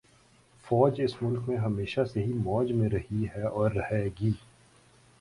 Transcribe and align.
فوج 0.65 1.01
اس 1.01 1.21
ملک 1.21 1.49
میں 1.49 1.57
ہمیشہ 1.57 2.01
سے 2.13 2.23
ہی 2.23 2.33
موج 2.35 2.71
میں 2.71 2.89
رہی 2.89 3.25
ہے 3.35 3.43
اور 3.43 3.71
رہے 3.71 4.07
گی 4.21 4.31